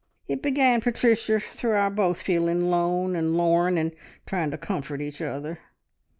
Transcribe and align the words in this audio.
"It 0.27 0.41
began, 0.41 0.81
Patricia, 0.81 1.39
through 1.39 1.73
our 1.73 1.91
both 1.91 2.23
feeling 2.23 2.71
lone 2.71 3.15
and 3.15 3.37
lorn 3.37 3.77
and 3.77 3.91
trying 4.25 4.49
to 4.49 4.57
comfort 4.57 4.99
each 4.99 5.21
other. 5.21 5.59